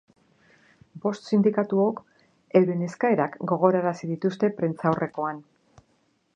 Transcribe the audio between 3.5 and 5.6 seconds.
gogorarazi dituzte prentsaurrekoan.